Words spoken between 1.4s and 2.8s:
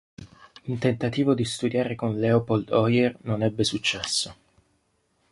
studiare con Leopold